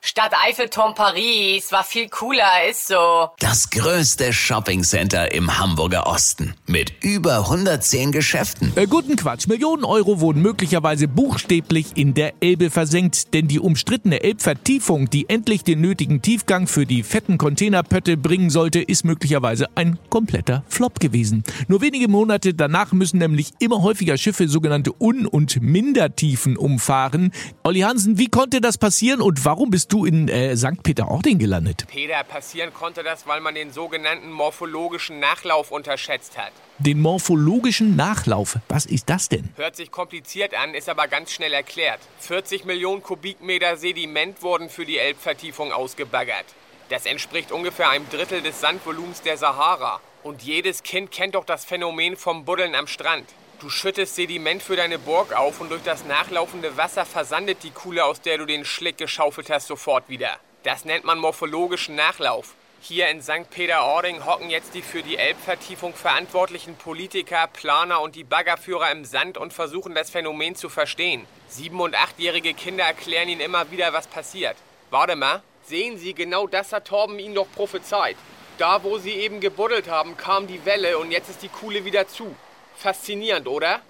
[0.00, 3.30] Stadt Eiffelturm Paris war viel cooler, ist so.
[3.40, 8.72] Das größte Shoppingcenter im Hamburger Osten mit über 110 Geschäften.
[8.76, 9.48] Äh, guten Quatsch.
[9.48, 15.64] Millionen Euro wurden möglicherweise buchstäblich in der Elbe versenkt, denn die umstrittene Elbvertiefung, die endlich
[15.64, 21.42] den nötigen Tiefgang für die fetten Containerpötte bringen sollte, ist möglicherweise ein kompletter Flop gewesen.
[21.66, 27.32] Nur wenige Monate danach müssen nämlich immer häufiger Schiffe sogenannte Un- und Mindertiefen umfahren.
[27.64, 30.82] Olli Hansen, wie konnte das passieren und warum bist du in äh, St.
[30.82, 31.86] Peter-Ording gelandet?
[31.88, 36.52] Peter, passieren konnte das, weil man den sogenannten morphologischen Nachlauf unterschätzt hat.
[36.78, 38.58] Den morphologischen Nachlauf.
[38.68, 39.48] Was ist das denn?
[39.56, 42.00] Hört sich kompliziert an, ist aber ganz schnell erklärt.
[42.20, 46.46] 40 Millionen Kubikmeter Sediment wurden für die Elbvertiefung ausgebaggert.
[46.88, 50.00] Das entspricht ungefähr einem Drittel des Sandvolumens der Sahara.
[50.22, 53.26] Und jedes Kind kennt doch das Phänomen vom Buddeln am Strand.
[53.60, 58.04] Du schüttest Sediment für deine Burg auf und durch das nachlaufende Wasser versandet die Kuhle,
[58.04, 60.36] aus der du den Schlick geschaufelt hast, sofort wieder.
[60.62, 62.54] Das nennt man morphologischen Nachlauf.
[62.80, 63.50] Hier in St.
[63.50, 69.36] Peter-Ording hocken jetzt die für die Elbvertiefung verantwortlichen Politiker, Planer und die Baggerführer im Sand
[69.36, 71.26] und versuchen das Phänomen zu verstehen.
[71.48, 74.56] Sieben- und achtjährige Kinder erklären ihnen immer wieder, was passiert.
[74.90, 78.16] Warte mal, sehen Sie, genau das hat Torben Ihnen doch prophezeit.
[78.56, 82.06] Da, wo Sie eben gebuddelt haben, kam die Welle und jetzt ist die Kuhle wieder
[82.06, 82.36] zu.
[82.78, 83.80] Faszinierend, oder?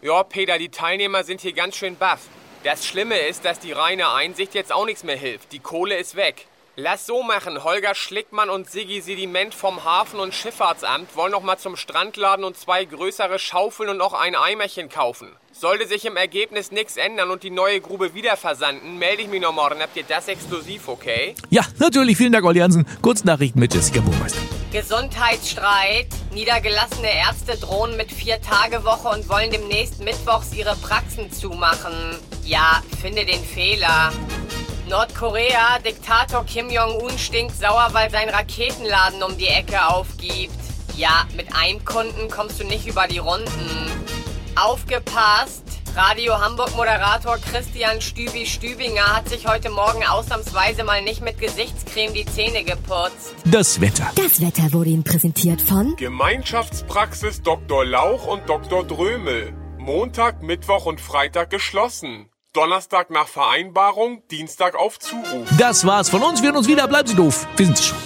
[0.00, 2.20] Ja, Peter, die Teilnehmer sind hier ganz schön baff.
[2.64, 5.52] Das Schlimme ist, dass die reine Einsicht jetzt auch nichts mehr hilft.
[5.52, 6.46] Die Kohle ist weg.
[6.74, 7.62] Lass so machen.
[7.62, 12.56] Holger Schlickmann und Siggi Sediment vom Hafen- und Schifffahrtsamt wollen noch mal zum Strandladen und
[12.56, 15.28] zwei größere Schaufeln und noch ein Eimerchen kaufen.
[15.52, 19.42] Sollte sich im Ergebnis nichts ändern und die neue Grube wieder versanden, melde ich mich
[19.42, 19.82] noch morgen.
[19.82, 21.34] Habt ihr das exklusiv, okay?
[21.50, 22.16] Ja, natürlich.
[22.16, 22.86] Vielen Dank, Olli Hansen.
[23.02, 24.40] Kurznachrichten mit Jessica Burmeister.
[24.72, 26.08] Gesundheitsstreit.
[26.32, 32.16] Niedergelassene Ärzte drohen mit Vier-Tage-Woche und wollen demnächst mittwochs ihre Praxen zumachen.
[32.44, 34.12] Ja, finde den Fehler.
[34.88, 40.54] Nordkorea, Diktator Kim Jong-un stinkt sauer, weil sein Raketenladen um die Ecke aufgibt.
[40.96, 43.90] Ja, mit einem Kunden kommst du nicht über die Runden.
[44.56, 45.67] Aufgepasst!
[45.98, 52.24] Radio Hamburg-Moderator Christian Stübi Stübinger hat sich heute Morgen ausnahmsweise mal nicht mit Gesichtscreme die
[52.24, 53.34] Zähne geputzt.
[53.44, 54.08] Das Wetter.
[54.14, 57.84] Das Wetter wurde Ihnen präsentiert von Gemeinschaftspraxis Dr.
[57.84, 58.84] Lauch und Dr.
[58.84, 59.52] Drömel.
[59.76, 62.28] Montag, Mittwoch und Freitag geschlossen.
[62.52, 65.48] Donnerstag nach Vereinbarung, Dienstag auf Zuruf.
[65.58, 66.42] Das war's von uns.
[66.42, 66.86] Wir hören uns wieder.
[66.86, 67.44] Bleiben Sie doof.
[67.56, 67.98] Wir sind's schon.